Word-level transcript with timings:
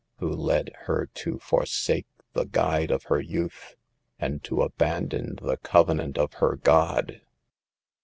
who 0.17 0.31
led 0.31 0.71
her 0.85 1.11
to 1.13 1.37
forsake 1.37 2.07
the 2.33 2.43
guide 2.47 2.89
of 2.89 3.03
her 3.03 3.21
youth, 3.21 3.75
and 4.17 4.43
to 4.43 4.63
abandon 4.63 5.35
the 5.35 5.57
cove 5.57 5.93
nant 5.95 6.17
of 6.17 6.33
her 6.41 6.55
God." 6.55 7.21